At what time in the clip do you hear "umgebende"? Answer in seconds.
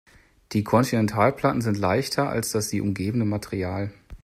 2.81-3.23